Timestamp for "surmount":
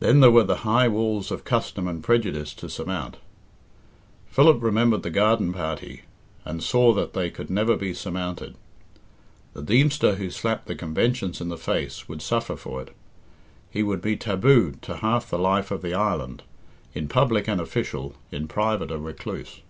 2.68-3.16